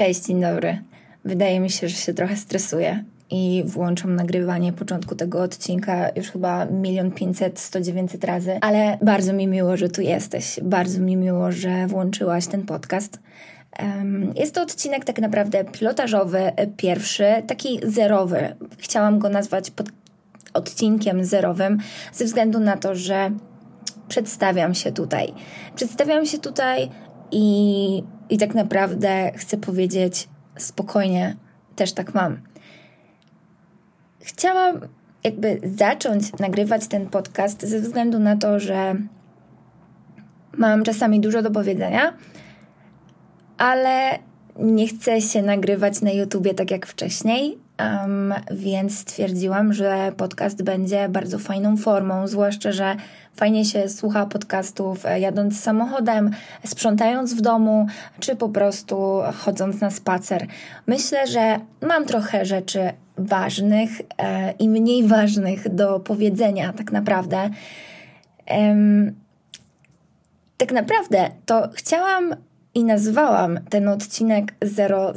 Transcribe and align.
Cześć, 0.00 0.26
dzień 0.26 0.40
dobry. 0.40 0.78
Wydaje 1.24 1.60
mi 1.60 1.70
się, 1.70 1.88
że 1.88 1.96
się 1.96 2.14
trochę 2.14 2.36
stresuję 2.36 3.04
i 3.30 3.62
włączam 3.66 4.16
nagrywanie 4.16 4.72
początku 4.72 5.14
tego 5.14 5.42
odcinka 5.42 6.08
już 6.16 6.30
chyba 6.30 6.64
milion 6.64 7.10
pięćset, 7.10 7.58
sto 7.58 7.80
dziewięćset 7.80 8.24
razy, 8.24 8.58
ale 8.60 8.98
bardzo 9.02 9.32
mi 9.32 9.46
miło, 9.46 9.76
że 9.76 9.88
tu 9.88 10.02
jesteś. 10.02 10.60
Bardzo 10.62 11.00
mi 11.00 11.16
miło, 11.16 11.52
że 11.52 11.86
włączyłaś 11.86 12.46
ten 12.46 12.66
podcast. 12.66 13.18
Jest 14.36 14.54
to 14.54 14.62
odcinek 14.62 15.04
tak 15.04 15.18
naprawdę 15.18 15.64
pilotażowy, 15.64 16.52
pierwszy, 16.76 17.26
taki 17.46 17.80
zerowy. 17.82 18.56
Chciałam 18.78 19.18
go 19.18 19.28
nazwać 19.28 19.70
pod 19.70 19.88
odcinkiem 20.54 21.24
zerowym, 21.24 21.78
ze 22.12 22.24
względu 22.24 22.60
na 22.60 22.76
to, 22.76 22.94
że 22.94 23.30
przedstawiam 24.08 24.74
się 24.74 24.92
tutaj. 24.92 25.32
Przedstawiam 25.74 26.26
się 26.26 26.38
tutaj 26.38 26.90
i, 27.32 28.02
i 28.30 28.38
tak 28.38 28.54
naprawdę 28.54 29.32
chcę 29.36 29.56
powiedzieć 29.56 30.28
spokojnie, 30.58 31.36
też 31.76 31.92
tak 31.92 32.14
mam. 32.14 32.40
Chciałam 34.20 34.80
jakby 35.24 35.60
zacząć 35.64 36.38
nagrywać 36.38 36.88
ten 36.88 37.06
podcast 37.06 37.62
ze 37.62 37.80
względu 37.80 38.18
na 38.18 38.36
to, 38.36 38.60
że 38.60 38.94
mam 40.52 40.84
czasami 40.84 41.20
dużo 41.20 41.42
do 41.42 41.50
powiedzenia, 41.50 42.14
ale 43.58 44.18
nie 44.58 44.88
chcę 44.88 45.20
się 45.20 45.42
nagrywać 45.42 46.02
na 46.02 46.10
YouTubie 46.10 46.54
tak 46.54 46.70
jak 46.70 46.86
wcześniej, 46.86 47.58
um, 48.00 48.34
więc 48.50 48.98
stwierdziłam, 48.98 49.72
że 49.72 50.12
podcast 50.16 50.62
będzie 50.62 51.08
bardzo 51.08 51.38
fajną 51.38 51.76
formą, 51.76 52.28
zwłaszcza, 52.28 52.72
że 52.72 52.96
fajnie 53.34 53.64
się 53.64 53.88
słucha 53.88 54.26
podcastów 54.26 55.06
e, 55.06 55.20
jadąc 55.20 55.60
samochodem, 55.60 56.30
sprzątając 56.66 57.34
w 57.34 57.40
domu, 57.40 57.86
czy 58.20 58.36
po 58.36 58.48
prostu 58.48 59.20
chodząc 59.34 59.80
na 59.80 59.90
spacer. 59.90 60.46
Myślę, 60.86 61.26
że 61.26 61.60
mam 61.82 62.04
trochę 62.04 62.44
rzeczy 62.44 62.92
ważnych 63.18 63.90
e, 64.18 64.52
i 64.58 64.68
mniej 64.68 65.06
ważnych 65.08 65.74
do 65.74 66.00
powiedzenia, 66.00 66.72
tak 66.72 66.92
naprawdę. 66.92 67.50
Tak 70.56 70.72
naprawdę 70.72 71.30
to 71.46 71.68
chciałam 71.74 72.34
i 72.74 72.84
nazwałam 72.84 73.60
ten 73.70 73.88
odcinek 73.88 74.54
000 74.62 75.12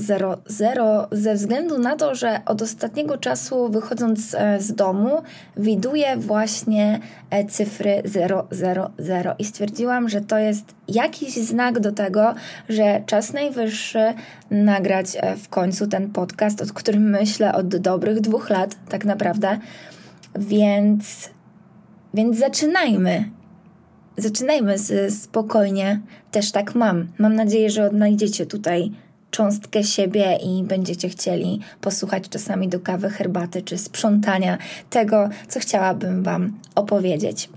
ze 1.11 1.33
względu 1.35 1.77
na 1.79 1.95
to, 1.95 2.15
że 2.15 2.41
od 2.45 2.61
ostatniego 2.61 3.17
czasu 3.17 3.69
wychodząc 3.69 4.35
e, 4.35 4.61
z 4.61 4.75
domu 4.75 5.21
widuję 5.57 6.17
właśnie 6.17 6.99
e, 7.29 7.45
cyfry 7.45 8.01
000 8.05 9.35
i 9.39 9.45
stwierdziłam, 9.45 10.09
że 10.09 10.21
to 10.21 10.37
jest 10.37 10.75
jakiś 10.87 11.33
znak 11.33 11.79
do 11.79 11.91
tego, 11.91 12.33
że 12.69 13.03
czas 13.05 13.33
najwyższy 13.33 14.13
nagrać 14.51 15.07
e, 15.15 15.35
w 15.35 15.49
końcu 15.49 15.87
ten 15.87 16.09
podcast, 16.09 16.61
od 16.61 16.73
którym 16.73 17.09
myślę 17.09 17.53
od 17.53 17.67
dobrych 17.77 18.21
dwóch 18.21 18.49
lat 18.49 18.75
tak 18.89 19.05
naprawdę. 19.05 19.57
Więc, 20.35 21.29
więc 22.13 22.37
zaczynajmy. 22.37 23.42
Zaczynajmy 24.17 24.77
z, 24.79 25.13
spokojnie. 25.13 25.99
Też 26.31 26.51
tak 26.51 26.75
mam. 26.75 27.07
Mam 27.17 27.35
nadzieję, 27.35 27.69
że 27.69 27.85
odnajdziecie 27.85 28.45
tutaj 28.45 28.91
cząstkę 29.31 29.83
siebie 29.83 30.37
i 30.43 30.63
będziecie 30.63 31.09
chcieli 31.09 31.59
posłuchać 31.81 32.29
czasami 32.29 32.69
do 32.69 32.79
kawy, 32.79 33.09
herbaty 33.09 33.61
czy 33.61 33.77
sprzątania 33.77 34.57
tego, 34.89 35.29
co 35.47 35.59
chciałabym 35.59 36.23
Wam 36.23 36.53
opowiedzieć. 36.75 37.49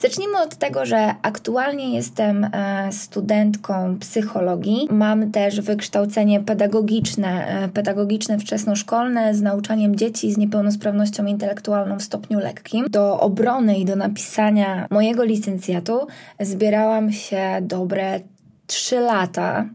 Zacznijmy 0.00 0.42
od 0.42 0.56
tego, 0.56 0.86
że 0.86 1.14
aktualnie 1.22 1.94
jestem 1.94 2.44
e, 2.44 2.88
studentką 2.92 3.98
psychologii. 3.98 4.88
Mam 4.90 5.32
też 5.32 5.60
wykształcenie 5.60 6.40
pedagogiczne, 6.40 7.46
e, 7.46 7.68
pedagogiczne 7.68 8.38
wczesnoszkolne 8.38 9.34
z 9.34 9.42
nauczaniem 9.42 9.96
dzieci 9.96 10.32
z 10.32 10.36
niepełnosprawnością 10.36 11.26
intelektualną 11.26 11.98
w 11.98 12.02
stopniu 12.02 12.38
lekkim. 12.38 12.86
Do 12.90 13.20
obrony 13.20 13.78
i 13.78 13.84
do 13.84 13.96
napisania 13.96 14.86
mojego 14.90 15.24
licencjatu 15.24 16.06
zbierałam 16.40 17.12
się 17.12 17.58
dobre 17.62 18.20
3 18.66 19.00
lata, 19.00 19.66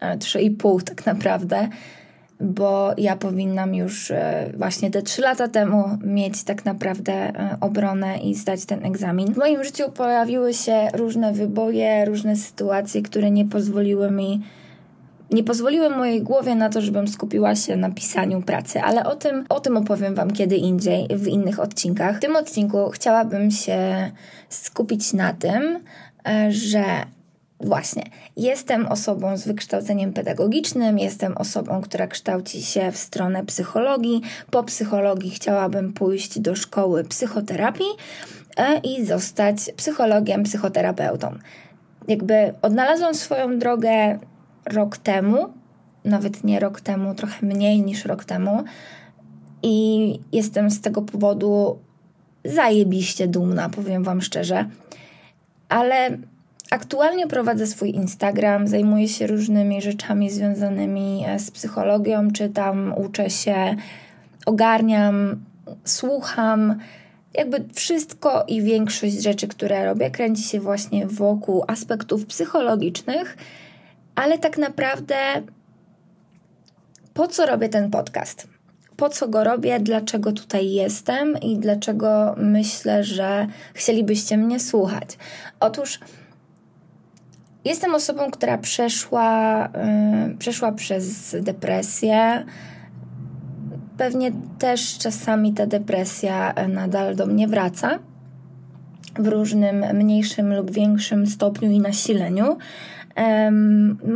3,5 0.00 0.80
e, 0.80 0.84
tak 0.84 1.06
naprawdę 1.06 1.68
bo 2.40 2.90
ja 2.98 3.16
powinnam 3.16 3.74
już 3.74 4.10
e, 4.10 4.52
właśnie 4.56 4.90
te 4.90 5.02
trzy 5.02 5.22
lata 5.22 5.48
temu 5.48 5.98
mieć 6.04 6.44
tak 6.44 6.64
naprawdę 6.64 7.12
e, 7.12 7.56
obronę 7.60 8.18
i 8.18 8.34
zdać 8.34 8.64
ten 8.64 8.86
egzamin. 8.86 9.34
W 9.34 9.36
moim 9.36 9.64
życiu 9.64 9.84
pojawiły 9.94 10.54
się 10.54 10.88
różne 10.94 11.32
wyboje, 11.32 12.04
różne 12.04 12.36
sytuacje, 12.36 13.02
które 13.02 13.30
nie 13.30 13.44
pozwoliły 13.44 14.10
mi 14.10 14.40
nie 15.30 15.44
pozwoliły 15.44 15.90
mojej 15.90 16.22
głowie 16.22 16.54
na 16.54 16.68
to, 16.68 16.80
żebym 16.80 17.08
skupiła 17.08 17.54
się 17.54 17.76
na 17.76 17.90
pisaniu 17.90 18.42
pracy, 18.42 18.80
ale 18.80 19.04
o 19.04 19.16
tym, 19.16 19.44
o 19.48 19.60
tym 19.60 19.76
opowiem 19.76 20.14
Wam 20.14 20.30
kiedy 20.30 20.56
indziej, 20.56 21.08
w 21.10 21.26
innych 21.26 21.60
odcinkach. 21.60 22.16
W 22.16 22.20
tym 22.20 22.36
odcinku 22.36 22.90
chciałabym 22.90 23.50
się 23.50 24.10
skupić 24.48 25.12
na 25.12 25.32
tym, 25.32 25.78
e, 26.28 26.52
że 26.52 26.84
Właśnie, 27.60 28.02
jestem 28.36 28.86
osobą 28.86 29.36
z 29.36 29.46
wykształceniem 29.46 30.12
pedagogicznym, 30.12 30.98
jestem 30.98 31.36
osobą, 31.36 31.80
która 31.80 32.06
kształci 32.06 32.62
się 32.62 32.92
w 32.92 32.96
stronę 32.96 33.44
psychologii. 33.44 34.22
Po 34.50 34.62
psychologii 34.62 35.30
chciałabym 35.30 35.92
pójść 35.92 36.38
do 36.38 36.54
szkoły 36.54 37.04
psychoterapii 37.04 37.90
e, 38.56 38.78
i 38.78 39.04
zostać 39.06 39.72
psychologiem, 39.76 40.42
psychoterapeutą. 40.42 41.38
Jakby 42.08 42.54
odnalazłam 42.62 43.14
swoją 43.14 43.58
drogę 43.58 44.18
rok 44.66 44.98
temu, 44.98 45.52
nawet 46.04 46.44
nie 46.44 46.60
rok 46.60 46.80
temu, 46.80 47.14
trochę 47.14 47.46
mniej 47.46 47.82
niż 47.82 48.04
rok 48.04 48.24
temu, 48.24 48.64
i 49.62 50.18
jestem 50.32 50.70
z 50.70 50.80
tego 50.80 51.02
powodu 51.02 51.78
zajebiście 52.44 53.28
dumna, 53.28 53.68
powiem 53.68 54.04
Wam 54.04 54.20
szczerze. 54.20 54.68
Ale 55.68 56.18
Aktualnie 56.70 57.26
prowadzę 57.26 57.66
swój 57.66 57.90
Instagram, 57.90 58.68
zajmuję 58.68 59.08
się 59.08 59.26
różnymi 59.26 59.82
rzeczami 59.82 60.30
związanymi 60.30 61.24
e, 61.26 61.38
z 61.38 61.50
psychologią, 61.50 62.30
czytam, 62.30 62.94
uczę 62.96 63.30
się, 63.30 63.76
ogarniam, 64.46 65.44
słucham. 65.84 66.78
Jakby 67.34 67.64
wszystko 67.74 68.44
i 68.48 68.62
większość 68.62 69.22
rzeczy, 69.22 69.48
które 69.48 69.84
robię, 69.84 70.10
kręci 70.10 70.42
się 70.42 70.60
właśnie 70.60 71.06
wokół 71.06 71.64
aspektów 71.68 72.26
psychologicznych, 72.26 73.36
ale 74.14 74.38
tak 74.38 74.58
naprawdę 74.58 75.16
po 77.14 77.28
co 77.28 77.46
robię 77.46 77.68
ten 77.68 77.90
podcast? 77.90 78.48
Po 78.96 79.08
co 79.08 79.28
go 79.28 79.44
robię, 79.44 79.80
dlaczego 79.80 80.32
tutaj 80.32 80.70
jestem 80.70 81.40
i 81.40 81.58
dlaczego 81.58 82.34
myślę, 82.38 83.04
że 83.04 83.46
chcielibyście 83.74 84.36
mnie 84.36 84.60
słuchać? 84.60 85.18
Otóż 85.60 85.98
Jestem 87.64 87.94
osobą, 87.94 88.30
która 88.30 88.58
przeszła, 88.58 89.68
yy, 90.28 90.36
przeszła 90.36 90.72
przez 90.72 91.36
depresję. 91.40 92.44
Pewnie 93.96 94.32
też 94.58 94.98
czasami 94.98 95.52
ta 95.52 95.66
depresja 95.66 96.54
y, 96.64 96.68
nadal 96.68 97.16
do 97.16 97.26
mnie 97.26 97.48
wraca 97.48 97.98
w 99.18 99.28
różnym 99.28 99.84
mniejszym 99.96 100.54
lub 100.54 100.70
większym 100.70 101.26
stopniu 101.26 101.70
i 101.70 101.80
nasileniu. 101.80 102.56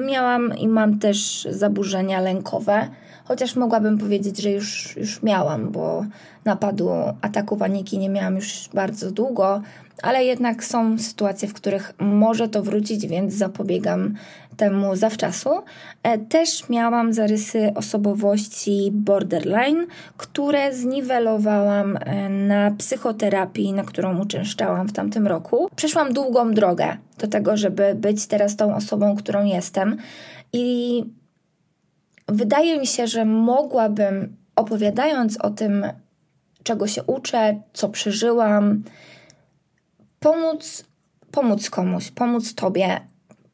Miałam 0.06 0.56
i 0.59 0.69
mam 0.69 0.99
też 0.99 1.49
zaburzenia 1.50 2.21
lękowe, 2.21 2.88
chociaż 3.25 3.56
mogłabym 3.56 3.99
powiedzieć, 3.99 4.43
że 4.43 4.50
już, 4.50 4.97
już 4.97 5.22
miałam, 5.22 5.71
bo 5.72 6.05
napadu 6.44 6.91
ataku 7.21 7.56
paniki 7.56 7.99
nie 7.99 8.09
miałam 8.09 8.37
już 8.37 8.69
bardzo 8.75 9.10
długo, 9.10 9.62
ale 10.03 10.25
jednak 10.25 10.65
są 10.65 10.99
sytuacje, 10.99 11.49
w 11.49 11.55
których 11.55 11.94
może 11.99 12.49
to 12.49 12.62
wrócić, 12.62 13.06
więc 13.06 13.34
zapobiegam 13.34 14.15
temu 14.56 14.97
zawczasu. 14.97 15.50
E, 16.03 16.19
też 16.19 16.69
miałam 16.69 17.12
zarysy 17.12 17.73
osobowości 17.75 18.91
borderline, 18.93 19.87
które 20.17 20.75
zniwelowałam 20.75 21.96
e, 21.96 22.29
na 22.29 22.70
psychoterapii, 22.70 23.73
na 23.73 23.85
którą 23.85 24.20
uczęszczałam 24.20 24.88
w 24.88 24.93
tamtym 24.93 25.26
roku. 25.26 25.69
Przeszłam 25.76 26.12
długą 26.12 26.55
drogę 26.55 26.96
do 27.19 27.29
tego, 27.29 27.56
żeby 27.56 27.94
być 27.94 28.26
teraz 28.26 28.56
tą 28.56 28.76
osobą, 28.76 29.17
którą 29.17 29.44
jestem 29.44 29.96
i 30.52 31.02
wydaje 32.29 32.81
mi 32.81 32.87
się, 32.87 33.06
że 33.06 33.25
mogłabym 33.25 34.37
opowiadając 34.56 35.41
o 35.41 35.50
tym, 35.50 35.87
czego 36.64 36.87
się 36.87 37.02
uczę, 37.02 37.61
co 37.72 37.88
przeżyłam, 37.88 38.82
pomóc, 40.20 40.84
pomóc 41.31 41.70
komuś, 41.70 42.11
pomóc 42.11 42.55
Tobie, 42.55 43.00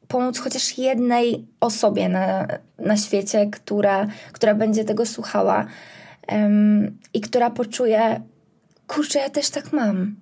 pomóc 0.08 0.38
chociaż 0.38 0.78
jednej 0.78 1.46
osobie 1.60 2.08
na, 2.08 2.46
na 2.78 2.96
świecie, 2.96 3.46
która, 3.46 4.06
która 4.32 4.54
będzie 4.54 4.84
tego 4.84 5.06
słuchała 5.06 5.66
um, 6.32 6.98
i 7.14 7.20
która 7.20 7.50
poczuje, 7.50 8.20
kurczę, 8.86 9.18
ja 9.18 9.30
też 9.30 9.50
tak 9.50 9.72
mam. 9.72 10.16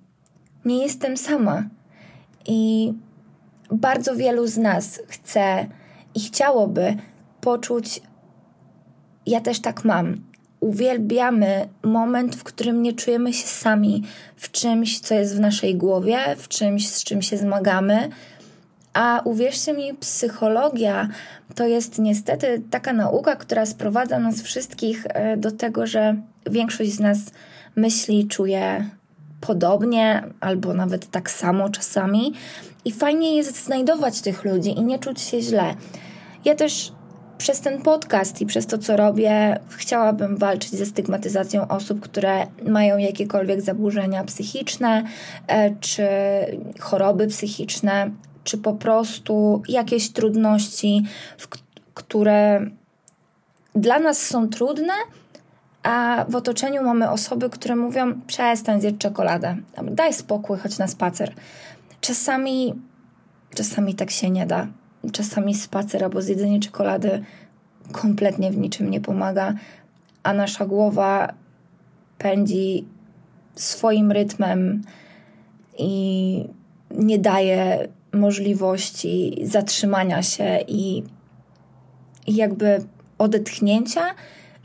Nie 0.65 0.83
jestem 0.83 1.17
sama. 1.17 1.63
I 2.47 2.93
bardzo 3.71 4.15
wielu 4.15 4.47
z 4.47 4.57
nas 4.57 5.01
chce 5.07 5.67
i 6.15 6.19
chciałoby 6.19 6.95
poczuć, 7.41 8.01
ja 9.25 9.41
też 9.41 9.59
tak 9.59 9.85
mam. 9.85 10.28
Uwielbiamy 10.59 11.69
moment, 11.83 12.35
w 12.35 12.43
którym 12.43 12.81
nie 12.81 12.93
czujemy 12.93 13.33
się 13.33 13.47
sami 13.47 14.03
w 14.35 14.51
czymś, 14.51 14.99
co 14.99 15.15
jest 15.15 15.35
w 15.35 15.39
naszej 15.39 15.75
głowie, 15.75 16.17
w 16.37 16.47
czymś, 16.47 16.89
z 16.89 17.03
czym 17.03 17.21
się 17.21 17.37
zmagamy. 17.37 18.09
A 18.93 19.21
uwierzcie 19.25 19.73
mi, 19.73 19.93
psychologia 19.93 21.09
to 21.55 21.67
jest 21.67 21.99
niestety 21.99 22.61
taka 22.69 22.93
nauka, 22.93 23.35
która 23.35 23.65
sprowadza 23.65 24.19
nas 24.19 24.41
wszystkich 24.41 25.05
e, 25.09 25.37
do 25.37 25.51
tego, 25.51 25.87
że 25.87 26.15
większość 26.49 26.91
z 26.91 26.99
nas 26.99 27.19
myśli, 27.75 28.27
czuje 28.27 28.89
podobnie 29.41 30.23
albo 30.39 30.73
nawet 30.73 31.11
tak 31.11 31.31
samo 31.31 31.69
czasami. 31.69 32.33
I 32.85 32.91
fajnie 32.91 33.35
jest 33.35 33.65
znajdować 33.65 34.21
tych 34.21 34.45
ludzi 34.45 34.69
i 34.69 34.83
nie 34.83 34.99
czuć 34.99 35.21
się 35.21 35.41
źle. 35.41 35.75
Ja 36.45 36.55
też 36.55 36.91
przez 37.39 37.61
ten 37.61 37.81
podcast 37.81 38.41
i 38.41 38.45
przez 38.45 38.65
to, 38.65 38.77
co 38.77 38.97
robię, 38.97 39.59
chciałabym 39.69 40.37
walczyć 40.37 40.71
ze 40.71 40.85
stygmatyzacją 40.85 41.67
osób, 41.67 41.99
które 41.99 42.47
mają 42.67 42.97
jakiekolwiek 42.97 43.61
zaburzenia 43.61 44.23
psychiczne, 44.23 45.03
e, 45.47 45.75
czy 45.75 46.07
choroby 46.79 47.27
psychiczne, 47.27 48.11
czy 48.43 48.57
po 48.57 48.73
prostu 48.73 49.61
jakieś 49.67 50.11
trudności, 50.11 51.03
które 51.93 52.65
dla 53.75 53.99
nas 53.99 54.25
są 54.25 54.49
trudne, 54.49 54.93
a 55.83 56.25
w 56.29 56.35
otoczeniu 56.35 56.83
mamy 56.83 57.09
osoby, 57.09 57.49
które 57.49 57.75
mówią: 57.75 58.21
przestań 58.27 58.81
zjeść 58.81 58.97
czekoladę, 58.97 59.57
daj 59.83 60.13
spokój, 60.13 60.57
chodź 60.57 60.77
na 60.77 60.87
spacer. 60.87 61.33
Czasami, 62.01 62.73
czasami 63.55 63.95
tak 63.95 64.11
się 64.11 64.29
nie 64.29 64.45
da. 64.45 64.67
Czasami 65.11 65.55
spacer 65.55 66.03
albo 66.03 66.21
zjedzenie 66.21 66.59
czekolady 66.59 67.23
kompletnie 67.91 68.51
w 68.51 68.57
niczym 68.57 68.89
nie 68.89 69.01
pomaga, 69.01 69.53
a 70.23 70.33
nasza 70.33 70.65
głowa 70.65 71.33
pędzi 72.17 72.85
swoim 73.55 74.11
rytmem 74.11 74.81
i 75.77 76.45
nie 76.91 77.19
daje 77.19 77.87
możliwości 78.13 79.41
zatrzymania 79.43 80.23
się 80.23 80.59
i, 80.67 81.03
i 82.27 82.35
jakby 82.35 82.83
odetchnięcia 83.17 84.01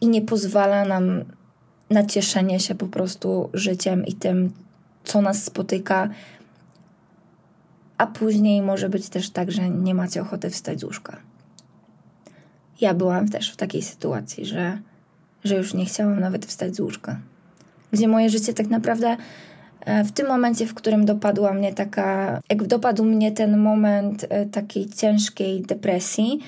i 0.01 0.09
nie 0.09 0.23
pozwala 0.23 0.85
nam 0.85 1.25
na 1.91 2.07
cieszenie 2.07 2.61
się 2.61 2.75
po 2.75 2.87
prostu 2.87 3.51
życiem 3.55 4.07
i 4.07 4.15
tym, 4.15 4.53
co 5.05 5.23
nas 5.23 5.45
spotyka. 5.45 6.09
A 7.99 8.07
później 8.07 8.63
może 8.63 8.89
być 8.89 9.09
też 9.09 9.31
tak, 9.31 9.53
że 9.53 9.71
nie 9.71 9.95
macie 9.95 10.23
ochoty 10.23 10.51
wstać 10.51 10.81
z 10.81 10.85
łóżka. 10.85 11.17
Ja 12.81 12.95
byłam 12.95 13.29
też 13.29 13.53
w 13.53 13.57
takiej 13.57 13.83
sytuacji, 13.83 14.47
że, 14.47 14.79
że 15.45 15.57
już 15.57 15.75
nie 15.75 15.85
chciałam 15.85 16.21
nawet 16.21 16.47
wstać 16.47 16.77
z 16.77 16.81
łóżka. 16.81 17.17
Gdzie 17.93 18.09
moje 18.09 18.31
życie 18.31 18.55
tak 18.55 18.67
naprawdę 18.67 19.17
e, 19.81 20.05
w 20.05 20.13
tym 20.13 20.29
momencie, 20.29 20.67
w 20.67 20.75
którym 20.75 21.05
dopadła 21.05 21.53
mnie 21.53 21.75
taka, 21.75 22.41
jak 22.49 22.67
dopadł 22.67 23.05
mnie 23.05 23.33
ten 23.33 23.59
moment 23.59 24.27
e, 24.29 24.47
takiej 24.47 24.89
ciężkiej 24.89 25.63
depresji, 25.63 26.41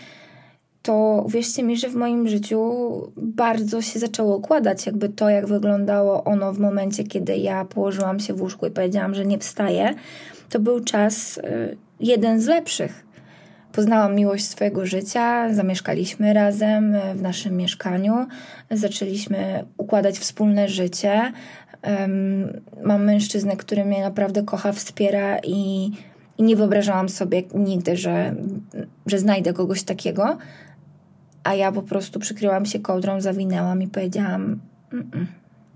to 0.82 1.22
uwierzcie 1.26 1.62
mi, 1.62 1.76
że 1.76 1.88
w 1.88 1.94
moim 1.94 2.28
życiu 2.28 2.72
bardzo 3.16 3.82
się 3.82 3.98
zaczęło 3.98 4.36
układać, 4.36 4.86
jakby 4.86 5.08
to, 5.08 5.28
jak 5.28 5.46
wyglądało 5.46 6.24
ono 6.24 6.52
w 6.52 6.58
momencie, 6.58 7.04
kiedy 7.04 7.36
ja 7.36 7.64
położyłam 7.64 8.20
się 8.20 8.34
w 8.34 8.42
łóżku 8.42 8.66
i 8.66 8.70
powiedziałam, 8.70 9.14
że 9.14 9.26
nie 9.26 9.38
wstaję, 9.38 9.94
to 10.48 10.60
był 10.60 10.80
czas 10.80 11.38
y, 11.38 11.76
jeden 12.00 12.40
z 12.40 12.46
lepszych. 12.46 13.06
Poznałam 13.72 14.14
miłość 14.14 14.48
swojego 14.48 14.86
życia, 14.86 15.54
zamieszkaliśmy 15.54 16.32
razem 16.32 16.94
y, 16.94 17.14
w 17.14 17.22
naszym 17.22 17.56
mieszkaniu, 17.56 18.26
zaczęliśmy 18.70 19.64
układać 19.76 20.18
wspólne 20.18 20.68
życie. 20.68 21.32
Mam 22.82 23.04
mężczyznę, 23.04 23.56
który 23.56 23.84
mnie 23.84 24.00
naprawdę 24.00 24.42
kocha, 24.42 24.72
wspiera 24.72 25.38
i, 25.38 25.90
i 26.38 26.42
nie 26.42 26.56
wyobrażałam 26.56 27.08
sobie 27.08 27.42
nigdy, 27.54 27.96
że, 27.96 28.34
że 29.06 29.18
znajdę 29.18 29.52
kogoś 29.52 29.82
takiego 29.82 30.38
a 31.46 31.54
ja 31.54 31.72
po 31.72 31.82
prostu 31.82 32.20
przykryłam 32.20 32.66
się 32.66 32.78
kołdrą, 32.80 33.20
zawinęłam 33.20 33.82
i 33.82 33.88
powiedziałam: 33.88 34.60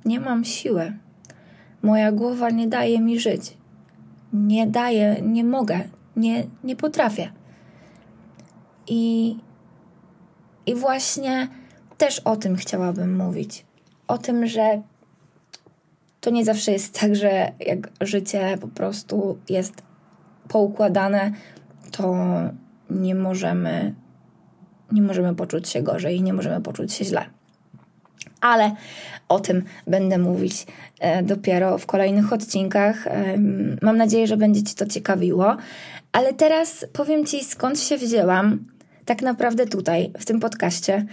Nie 0.05 0.21
mam 0.21 0.45
siły. 0.45 0.93
Moja 1.83 2.13
głowa 2.13 2.51
nie 2.51 2.69
daje 2.69 3.01
mi 3.01 3.21
żyć. 3.21 3.57
Nie 4.33 4.67
daje, 4.67 5.17
nie 5.23 5.45
mogę, 5.45 5.81
nie, 6.17 6.45
nie 6.65 6.77
potrafię. 6.77 7.33
I, 8.87 9.37
I 10.67 10.75
właśnie 10.75 11.49
też 11.99 12.21
o 12.21 12.37
tym 12.37 12.57
chciałabym 12.57 13.17
mówić. 13.17 13.67
O 14.09 14.19
tym, 14.19 14.47
że 14.47 14.83
to 16.21 16.31
nie 16.31 16.45
zawsze 16.45 16.73
jest 16.73 17.01
tak, 17.01 17.17
że 17.17 17.53
jak 17.61 17.91
życie 18.01 18.59
po 18.61 18.69
prostu 18.69 19.39
jest 19.49 19.83
poukładane, 20.49 21.33
to 21.91 22.15
nie 22.91 23.15
możemy 23.15 23.95
nie 24.93 25.03
możemy 25.03 25.35
poczuć 25.35 25.69
się 25.69 25.83
gorzej 25.83 26.23
nie 26.23 26.33
możemy 26.33 26.61
poczuć 26.61 26.93
się 26.93 27.05
źle. 27.05 27.40
Ale 28.41 28.73
o 29.29 29.41
tym 29.41 29.65
będę 29.87 30.19
mówić 30.19 30.67
e, 31.01 31.23
dopiero 31.23 31.79
w 31.79 31.87
kolejnych 31.87 32.33
odcinkach. 32.33 33.09
Mam 33.83 33.97
nadzieję, 33.97 34.27
że 34.27 34.37
będzie 34.37 34.63
Ci 34.63 34.75
to 34.75 34.87
ciekawiło. 34.87 35.57
Ale 36.13 36.35
teraz 36.35 36.87
powiem 36.93 37.27
Ci, 37.27 37.45
skąd 37.45 37.81
się 37.81 37.97
wzięłam, 37.97 38.65
tak 39.05 39.23
naprawdę 39.23 39.67
tutaj, 39.67 40.13
w 40.19 40.25
tym 40.25 40.41
podcaście. 40.41 41.07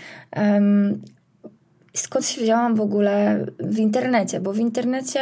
Skąd 1.93 2.25
się 2.25 2.41
wzięłam 2.41 2.75
w 2.75 2.81
ogóle 2.81 3.45
w 3.59 3.77
internecie, 3.77 4.39
bo 4.39 4.53
w 4.53 4.59
internecie 4.59 5.19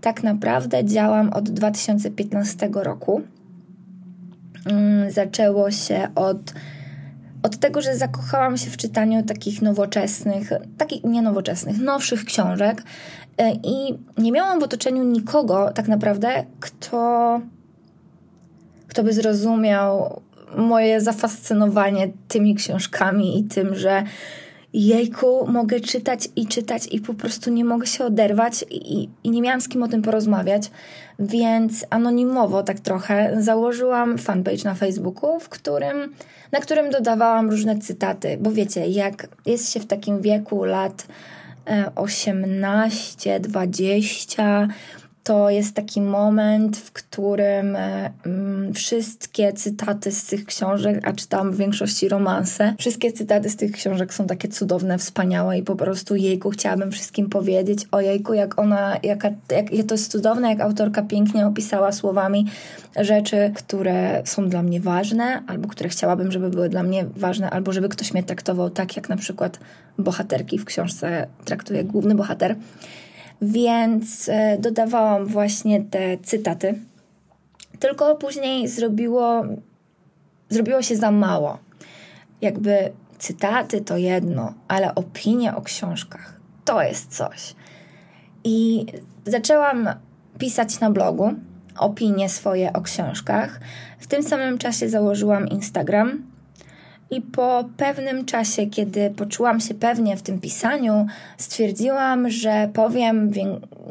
tak 0.00 0.22
naprawdę 0.22 0.84
działam 0.84 1.32
od 1.32 1.50
2015 1.50 2.70
roku. 2.72 3.22
Mm, 4.66 5.10
zaczęło 5.10 5.70
się 5.70 6.08
od 6.14 6.54
od 7.42 7.56
tego, 7.56 7.82
że 7.82 7.96
zakochałam 7.96 8.56
się 8.56 8.70
w 8.70 8.76
czytaniu 8.76 9.22
takich 9.22 9.62
nowoczesnych, 9.62 10.50
takich 10.78 11.04
nie 11.04 11.22
nowoczesnych, 11.22 11.78
nowszych 11.78 12.24
książek 12.24 12.82
e, 13.38 13.52
i 13.52 13.98
nie 14.18 14.32
miałam 14.32 14.60
w 14.60 14.62
otoczeniu 14.62 15.04
nikogo 15.04 15.70
tak 15.74 15.88
naprawdę, 15.88 16.44
kto, 16.60 17.40
kto 18.88 19.02
by 19.02 19.12
zrozumiał 19.12 20.20
moje 20.56 21.00
zafascynowanie 21.00 22.10
tymi 22.28 22.54
książkami 22.54 23.38
i 23.38 23.44
tym, 23.44 23.74
że 23.74 24.02
jejku, 24.72 25.46
mogę 25.46 25.80
czytać 25.80 26.28
i 26.36 26.46
czytać 26.46 26.86
i 26.90 27.00
po 27.00 27.14
prostu 27.14 27.50
nie 27.50 27.64
mogę 27.64 27.86
się 27.86 28.04
oderwać 28.04 28.64
i, 28.70 29.08
i 29.24 29.30
nie 29.30 29.42
miałam 29.42 29.60
z 29.60 29.68
kim 29.68 29.82
o 29.82 29.88
tym 29.88 30.02
porozmawiać, 30.02 30.70
więc 31.18 31.86
anonimowo 31.90 32.62
tak 32.62 32.80
trochę 32.80 33.36
założyłam 33.38 34.18
fanpage 34.18 34.64
na 34.64 34.74
Facebooku, 34.74 35.40
w 35.40 35.48
którym, 35.48 36.14
na 36.52 36.60
którym 36.60 36.90
dodawałam 36.90 37.50
różne 37.50 37.78
cytaty, 37.78 38.38
bo 38.40 38.50
wiecie, 38.50 38.86
jak 38.86 39.28
jest 39.46 39.72
się 39.72 39.80
w 39.80 39.86
takim 39.86 40.20
wieku 40.20 40.64
lat 40.64 41.06
18, 41.94 43.40
20, 43.40 44.68
to 45.24 45.50
jest 45.50 45.74
taki 45.74 46.00
moment, 46.00 46.76
w 46.76 46.92
którym 46.92 47.76
mm, 47.76 48.49
wszystkie 48.74 49.52
cytaty 49.52 50.12
z 50.12 50.26
tych 50.26 50.44
książek, 50.44 51.08
a 51.08 51.12
czytam 51.12 51.52
w 51.52 51.56
większości 51.56 52.08
romanse, 52.08 52.74
wszystkie 52.78 53.12
cytaty 53.12 53.50
z 53.50 53.56
tych 53.56 53.72
książek 53.72 54.14
są 54.14 54.26
takie 54.26 54.48
cudowne, 54.48 54.98
wspaniałe 54.98 55.58
i 55.58 55.62
po 55.62 55.76
prostu 55.76 56.16
jejku 56.16 56.50
chciałabym 56.50 56.92
wszystkim 56.92 57.28
powiedzieć 57.28 57.86
o 57.92 58.00
jejku, 58.00 58.34
jak 58.34 58.58
ona, 58.58 58.96
jaka, 59.02 59.30
jak, 59.50 59.66
to 59.88 59.94
jest 59.94 60.12
cudowne, 60.12 60.48
jak 60.48 60.60
autorka 60.60 61.02
pięknie 61.02 61.46
opisała 61.46 61.92
słowami 61.92 62.46
rzeczy, 62.96 63.52
które 63.54 64.22
są 64.24 64.48
dla 64.48 64.62
mnie 64.62 64.80
ważne, 64.80 65.42
albo 65.46 65.68
które 65.68 65.88
chciałabym, 65.88 66.32
żeby 66.32 66.50
były 66.50 66.68
dla 66.68 66.82
mnie 66.82 67.04
ważne, 67.16 67.50
albo 67.50 67.72
żeby 67.72 67.88
ktoś 67.88 68.12
mnie 68.12 68.22
traktował 68.22 68.70
tak, 68.70 68.96
jak 68.96 69.08
na 69.08 69.16
przykład 69.16 69.58
bohaterki 69.98 70.58
w 70.58 70.64
książce 70.64 71.26
traktuje 71.44 71.84
główny 71.84 72.14
bohater 72.14 72.56
więc 73.42 74.28
e, 74.28 74.58
dodawałam 74.58 75.26
właśnie 75.26 75.82
te 75.90 76.18
cytaty. 76.18 76.74
Tylko 77.80 78.14
później 78.14 78.68
zrobiło, 78.68 79.44
zrobiło 80.48 80.82
się 80.82 80.96
za 80.96 81.10
mało. 81.10 81.58
Jakby 82.40 82.92
cytaty 83.18 83.80
to 83.80 83.96
jedno, 83.96 84.54
ale 84.68 84.94
opinie 84.94 85.56
o 85.56 85.62
książkach 85.62 86.40
to 86.64 86.82
jest 86.82 87.16
coś. 87.16 87.54
I 88.44 88.86
zaczęłam 89.26 89.88
pisać 90.38 90.80
na 90.80 90.90
blogu 90.90 91.34
opinie 91.78 92.28
swoje 92.28 92.72
o 92.72 92.80
książkach. 92.80 93.60
W 93.98 94.06
tym 94.06 94.22
samym 94.22 94.58
czasie 94.58 94.88
założyłam 94.88 95.48
Instagram 95.48 96.29
i 97.10 97.20
po 97.20 97.64
pewnym 97.76 98.24
czasie, 98.24 98.66
kiedy 98.66 99.10
poczułam 99.10 99.60
się 99.60 99.74
pewnie 99.74 100.16
w 100.16 100.22
tym 100.22 100.40
pisaniu, 100.40 101.06
stwierdziłam, 101.38 102.30
że 102.30 102.70
powiem 102.74 103.32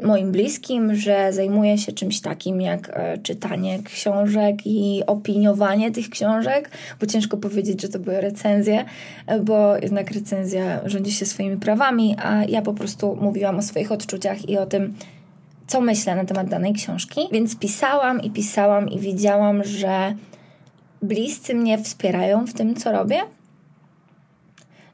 moim 0.02 0.32
bliskim, 0.32 0.94
że 0.94 1.32
zajmuję 1.32 1.78
się 1.78 1.92
czymś 1.92 2.20
takim 2.20 2.60
jak 2.60 2.90
e, 2.92 3.18
czytanie 3.18 3.82
książek 3.82 4.56
i 4.64 5.02
opiniowanie 5.06 5.90
tych 5.90 6.10
książek, 6.10 6.70
bo 7.00 7.06
ciężko 7.06 7.36
powiedzieć, 7.36 7.82
że 7.82 7.88
to 7.88 7.98
były 7.98 8.20
recenzje, 8.20 8.84
e, 9.26 9.40
bo 9.40 9.76
jednak 9.76 10.10
recenzja 10.10 10.88
rządzi 10.88 11.12
się 11.12 11.26
swoimi 11.26 11.56
prawami, 11.56 12.16
a 12.22 12.44
ja 12.44 12.62
po 12.62 12.74
prostu 12.74 13.18
mówiłam 13.20 13.58
o 13.58 13.62
swoich 13.62 13.92
odczuciach 13.92 14.48
i 14.48 14.58
o 14.58 14.66
tym, 14.66 14.94
co 15.66 15.80
myślę 15.80 16.16
na 16.16 16.24
temat 16.24 16.48
danej 16.48 16.72
książki. 16.72 17.20
Więc 17.32 17.56
pisałam 17.56 18.22
i 18.22 18.30
pisałam 18.30 18.88
i 18.88 18.98
widziałam, 18.98 19.64
że 19.64 20.14
bliscy 21.02 21.54
mnie 21.54 21.78
wspierają 21.78 22.46
w 22.46 22.54
tym, 22.54 22.74
co 22.74 22.92
robię. 22.92 23.20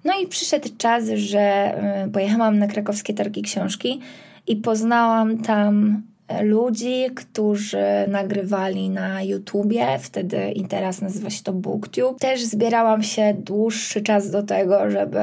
No 0.05 0.13
i 0.23 0.27
przyszedł 0.27 0.69
czas, 0.79 1.05
że 1.15 1.41
e, 1.41 2.09
pojechałam 2.13 2.59
na 2.59 2.67
krakowskie 2.67 3.15
targi 3.15 3.43
książki 3.43 4.01
i 4.47 4.57
poznałam 4.57 5.39
tam 5.39 6.03
ludzi, 6.41 7.05
którzy 7.15 7.85
nagrywali 8.09 8.91
na 8.91 9.23
YouTubie, 9.23 9.99
wtedy 9.99 10.51
i 10.51 10.65
teraz 10.65 11.01
nazywa 11.01 11.31
się 11.31 11.43
to 11.43 11.53
BookTube. 11.53 12.21
Też 12.21 12.45
zbierałam 12.45 13.03
się 13.03 13.35
dłuższy 13.39 14.03
czas 14.03 14.31
do 14.31 14.43
tego, 14.43 14.91
żeby, 14.91 15.21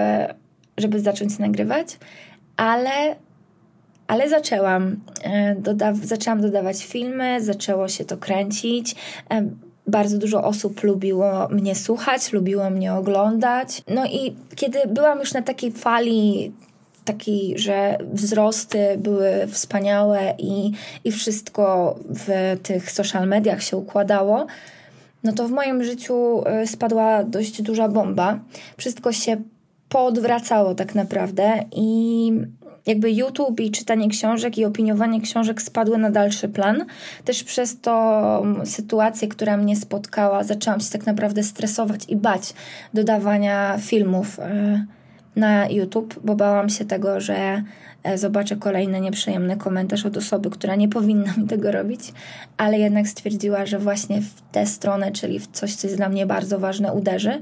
żeby 0.77 0.99
zacząć 0.99 1.39
nagrywać, 1.39 1.97
ale 2.57 3.15
ale 4.07 4.29
zaczęłam. 4.29 4.95
E, 5.23 5.55
doda 5.55 5.93
zaczęłam 5.93 6.41
dodawać 6.41 6.85
filmy, 6.85 7.41
zaczęło 7.41 7.87
się 7.87 8.05
to 8.05 8.17
kręcić. 8.17 8.95
Bardzo 9.87 10.17
dużo 10.17 10.43
osób 10.43 10.83
lubiło 10.83 11.47
mnie 11.47 11.75
słuchać, 11.75 12.33
lubiło 12.33 12.69
mnie 12.69 12.93
oglądać. 12.93 13.81
No 13.87 14.05
i 14.05 14.35
kiedy 14.55 14.79
byłam 14.87 15.19
już 15.19 15.33
na 15.33 15.41
takiej 15.41 15.71
fali 15.71 16.51
taki, 17.05 17.53
że 17.57 17.97
wzrosty 18.13 18.97
były 18.97 19.47
wspaniałe 19.47 20.33
i, 20.37 20.71
i 21.03 21.11
wszystko 21.11 21.95
w 22.09 22.57
tych 22.63 22.91
social 22.91 23.27
mediach 23.27 23.63
się 23.63 23.77
układało, 23.77 24.47
no 25.23 25.33
to 25.33 25.47
w 25.47 25.51
moim 25.51 25.83
życiu 25.83 26.43
y, 26.63 26.67
spadła 26.67 27.23
dość 27.23 27.61
duża 27.61 27.87
bomba. 27.87 28.39
Wszystko 28.77 29.11
się 29.11 29.41
poodwracało 29.89 30.75
tak 30.75 30.95
naprawdę 30.95 31.63
i 31.75 32.31
jakby 32.85 33.11
YouTube 33.11 33.59
i 33.59 33.71
czytanie 33.71 34.09
książek 34.09 34.57
i 34.57 34.65
opiniowanie 34.65 35.21
książek 35.21 35.61
spadły 35.61 35.97
na 35.97 36.09
dalszy 36.09 36.49
plan. 36.49 36.85
Też 37.25 37.43
przez 37.43 37.79
to 37.79 38.43
sytuację, 38.65 39.27
która 39.27 39.57
mnie 39.57 39.75
spotkała, 39.75 40.43
zaczęłam 40.43 40.79
się 40.79 40.89
tak 40.91 41.05
naprawdę 41.05 41.43
stresować 41.43 42.09
i 42.09 42.15
bać 42.15 42.53
dodawania 42.93 43.77
filmów. 43.77 44.37
Yy 44.37 45.03
na 45.35 45.69
YouTube, 45.69 46.19
bo 46.23 46.35
bałam 46.35 46.69
się 46.69 46.85
tego, 46.85 47.21
że 47.21 47.63
e, 48.03 48.17
zobaczę 48.17 48.55
kolejny 48.55 49.01
nieprzyjemny 49.01 49.57
komentarz 49.57 50.05
od 50.05 50.17
osoby, 50.17 50.49
która 50.49 50.75
nie 50.75 50.89
powinna 50.89 51.33
mi 51.37 51.47
tego 51.47 51.71
robić, 51.71 52.13
ale 52.57 52.79
jednak 52.79 53.07
stwierdziła, 53.07 53.65
że 53.65 53.79
właśnie 53.79 54.21
w 54.21 54.41
tę 54.51 54.65
stronę, 54.65 55.11
czyli 55.11 55.39
w 55.39 55.47
coś, 55.47 55.75
co 55.75 55.87
jest 55.87 55.99
dla 55.99 56.09
mnie 56.09 56.25
bardzo 56.25 56.59
ważne, 56.59 56.93
uderzy. 56.93 57.41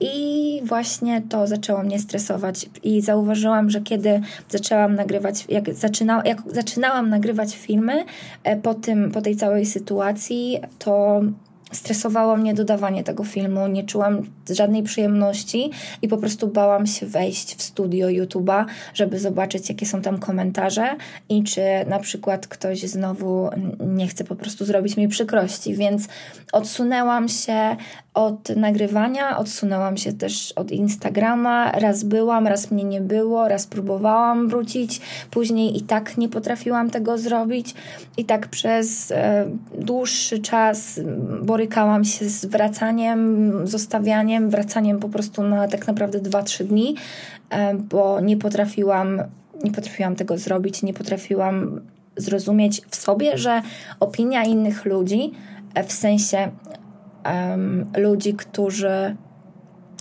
I 0.00 0.60
właśnie 0.64 1.22
to 1.28 1.46
zaczęło 1.46 1.82
mnie 1.82 1.98
stresować. 1.98 2.66
I 2.82 3.00
zauważyłam, 3.00 3.70
że 3.70 3.80
kiedy 3.80 4.20
zaczęłam 4.48 4.94
nagrywać, 4.94 5.44
jak, 5.48 5.74
zaczyna, 5.74 6.22
jak 6.24 6.42
zaczynałam 6.46 7.10
nagrywać 7.10 7.56
filmy 7.56 8.04
e, 8.44 8.56
po, 8.56 8.74
tym, 8.74 9.10
po 9.10 9.22
tej 9.22 9.36
całej 9.36 9.66
sytuacji, 9.66 10.60
to 10.78 11.20
stresowało 11.72 12.36
mnie 12.36 12.54
dodawanie 12.54 13.04
tego 13.04 13.24
filmu, 13.24 13.66
nie 13.66 13.84
czułam 13.84 14.22
żadnej 14.50 14.82
przyjemności 14.82 15.70
i 16.02 16.08
po 16.08 16.16
prostu 16.16 16.48
bałam 16.48 16.86
się 16.86 17.06
wejść 17.06 17.56
w 17.56 17.62
studio 17.62 18.06
YouTube'a, 18.06 18.64
żeby 18.94 19.18
zobaczyć, 19.18 19.68
jakie 19.68 19.86
są 19.86 20.02
tam 20.02 20.18
komentarze 20.18 20.96
i 21.28 21.42
czy 21.42 21.62
na 21.86 21.98
przykład 21.98 22.46
ktoś 22.46 22.80
znowu 22.80 23.50
nie 23.86 24.08
chce 24.08 24.24
po 24.24 24.36
prostu 24.36 24.64
zrobić 24.64 24.96
mi 24.96 25.08
przykrości, 25.08 25.74
więc 25.74 26.08
odsunęłam 26.52 27.28
się 27.28 27.76
od 28.16 28.56
nagrywania, 28.56 29.38
odsunęłam 29.38 29.96
się 29.96 30.12
też 30.12 30.52
od 30.52 30.70
Instagrama. 30.70 31.72
Raz 31.72 32.04
byłam, 32.04 32.46
raz 32.46 32.70
mnie 32.70 32.84
nie 32.84 33.00
było, 33.00 33.48
raz 33.48 33.66
próbowałam 33.66 34.48
wrócić, 34.48 35.00
później 35.30 35.76
i 35.76 35.80
tak 35.82 36.18
nie 36.18 36.28
potrafiłam 36.28 36.90
tego 36.90 37.18
zrobić. 37.18 37.74
I 38.16 38.24
tak 38.24 38.48
przez 38.48 39.10
e, 39.10 39.46
dłuższy 39.78 40.38
czas 40.38 41.00
borykałam 41.42 42.04
się 42.04 42.28
z 42.28 42.44
wracaniem, 42.44 43.52
zostawianiem, 43.66 44.35
wracaniem 44.40 44.98
po 44.98 45.08
prostu 45.08 45.42
na 45.42 45.68
tak 45.68 45.86
naprawdę 45.86 46.20
2-3 46.20 46.64
dni, 46.64 46.94
e, 47.50 47.74
bo 47.74 48.20
nie 48.20 48.36
potrafiłam, 48.36 49.22
nie 49.64 49.72
potrafiłam 49.72 50.16
tego 50.16 50.38
zrobić, 50.38 50.82
nie 50.82 50.94
potrafiłam 50.94 51.80
zrozumieć 52.16 52.82
w 52.90 52.96
sobie, 52.96 53.38
że 53.38 53.62
opinia 54.00 54.44
innych 54.44 54.84
ludzi, 54.84 55.32
e, 55.74 55.84
w 55.84 55.92
sensie 55.92 56.50
um, 57.24 57.86
ludzi, 57.96 58.34
którzy, 58.34 59.16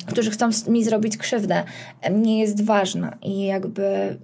którzy 0.06 0.32
chcą 0.32 0.50
mi 0.68 0.84
zrobić 0.84 1.18
krzywdę, 1.18 1.64
nie 2.12 2.40
jest 2.40 2.64
ważna. 2.64 3.18
I 3.22 3.46
jakby 3.46 4.18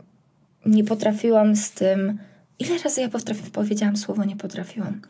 nie 0.66 0.84
potrafiłam 0.84 1.56
z 1.56 1.72
tym. 1.72 2.18
Ile 2.60 2.78
razy 2.78 3.02
ja 3.02 3.10
potrafi, 3.10 3.52
powiedziałam 3.52 3.98
słowo 3.98 4.24
nie 4.24 4.36
potrafiłam? 4.36 5.02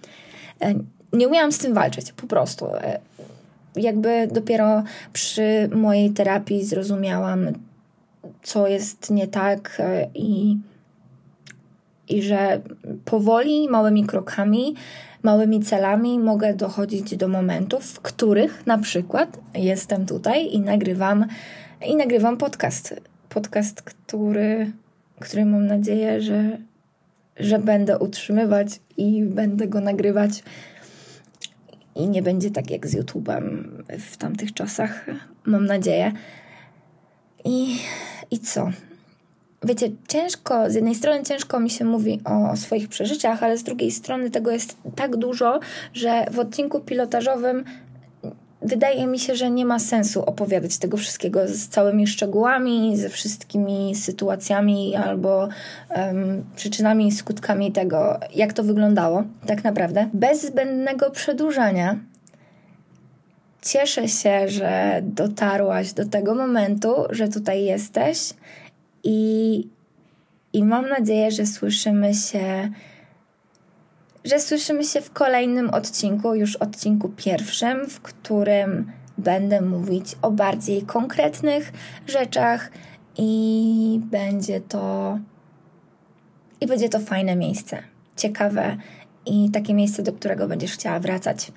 E, 0.61 0.73
nie 1.13 1.27
umiałam 1.27 1.51
z 1.51 1.57
tym 1.57 1.73
walczyć, 1.73 2.11
po 2.11 2.27
prostu. 2.27 2.65
Jakby 3.75 4.27
dopiero 4.31 4.83
przy 5.13 5.69
mojej 5.75 6.11
terapii 6.11 6.65
zrozumiałam, 6.65 7.47
co 8.43 8.67
jest 8.67 9.11
nie 9.11 9.27
tak 9.27 9.77
e, 9.79 10.07
i, 10.15 10.57
i 12.09 12.21
że 12.21 12.61
powoli, 13.05 13.69
małymi 13.69 14.05
krokami 14.05 14.75
małymi 15.23 15.59
celami 15.59 16.19
mogę 16.19 16.53
dochodzić 16.53 17.17
do 17.17 17.27
momentów, 17.27 17.85
w 17.85 17.99
których 17.99 18.65
na 18.67 18.77
przykład 18.77 19.39
jestem 19.53 20.05
tutaj 20.05 20.53
i 20.53 20.59
nagrywam, 20.59 21.25
i 21.85 21.95
nagrywam 21.95 22.37
podcast. 22.37 23.01
Podcast, 23.29 23.81
który, 23.81 24.71
który 25.19 25.45
mam 25.45 25.67
nadzieję, 25.67 26.21
że, 26.21 26.57
że 27.37 27.59
będę 27.59 27.99
utrzymywać 27.99 28.79
i 28.97 29.23
będę 29.23 29.67
go 29.67 29.81
nagrywać. 29.81 30.43
I 31.95 32.09
nie 32.09 32.21
będzie 32.21 32.51
tak 32.51 32.71
jak 32.71 32.87
z 32.87 32.95
YouTube'em 32.95 33.63
w 33.99 34.17
tamtych 34.17 34.53
czasach, 34.53 35.05
mam 35.45 35.65
nadzieję. 35.65 36.11
I, 37.45 37.77
i 38.31 38.39
co? 38.39 38.69
wiecie, 39.63 39.91
ciężko, 40.07 40.69
z 40.69 40.75
jednej 40.75 40.95
strony 40.95 41.23
ciężko 41.23 41.59
mi 41.59 41.69
się 41.69 41.85
mówi 41.85 42.21
o, 42.25 42.51
o, 42.51 42.55
swoich 42.55 42.87
przeżyciach, 42.87 43.43
ale 43.43 43.57
z 43.57 43.63
drugiej 43.63 43.91
strony 43.91 44.29
tego 44.29 44.51
jest 44.51 44.77
tak 44.95 45.15
dużo, 45.15 45.59
że 45.93 46.25
w 46.31 46.39
odcinku 46.39 46.79
pilotażowym 46.79 47.63
wydaje 48.61 49.07
mi 49.07 49.19
się, 49.19 49.35
że 49.35 49.51
nie 49.51 49.65
ma 49.65 49.79
sensu 49.79 50.23
opowiadać 50.23 50.77
tego 50.77 50.97
wszystkiego 50.97 51.47
z 51.47 51.67
całymi 51.67 52.07
szczegółami, 52.07 52.97
ze 52.97 53.09
wszystkimi 53.09 53.95
sytuacjami 53.95 54.95
albo 54.95 55.49
um, 55.95 56.43
przyczynami 56.55 57.07
i 57.07 57.11
skutkami 57.11 57.71
tego, 57.71 58.19
jak 58.35 58.53
to 58.53 58.63
wyglądało 58.63 59.23
tak 59.45 59.63
naprawdę. 59.63 60.09
Bez 60.13 60.45
zbędnego 60.45 61.11
przedłużania 61.11 61.99
cieszę 63.61 64.07
się, 64.07 64.47
że 64.47 65.01
dotarłaś 65.03 65.93
do 65.93 66.05
tego 66.05 66.35
momentu, 66.35 66.95
że 67.09 67.27
tutaj 67.27 67.63
jesteś 67.63 68.33
i, 69.03 69.67
i 70.53 70.63
mam 70.63 70.89
nadzieję, 70.89 71.31
że 71.31 71.45
słyszymy 71.45 72.13
się, 72.13 72.69
że 74.23 74.39
słyszymy 74.39 74.83
się 74.83 75.01
w 75.01 75.11
kolejnym 75.11 75.69
odcinku, 75.69 76.35
już 76.35 76.55
odcinku 76.55 77.09
pierwszym, 77.09 77.89
w 77.89 78.01
którym 78.01 78.91
będę 79.17 79.61
mówić 79.61 80.15
o 80.21 80.31
bardziej 80.31 80.81
konkretnych 80.81 81.73
rzeczach 82.07 82.71
i 83.17 83.99
będzie 84.03 84.61
to 84.61 85.19
i 86.61 86.67
będzie 86.67 86.89
to 86.89 86.99
fajne 86.99 87.35
miejsce, 87.35 87.83
ciekawe 88.17 88.77
i 89.25 89.51
takie 89.51 89.73
miejsce, 89.73 90.03
do 90.03 90.13
którego 90.13 90.47
będziesz 90.47 90.73
chciała 90.73 90.99
wracać. 90.99 91.51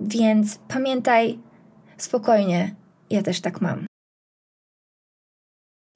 Więc 0.00 0.58
pamiętaj, 0.68 1.38
spokojnie, 1.96 2.74
ja 3.10 3.22
też 3.22 3.40
tak 3.40 3.60
mam. 3.60 3.89